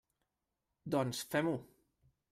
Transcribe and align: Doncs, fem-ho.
Doncs, 0.95 1.21
fem-ho. 1.35 1.55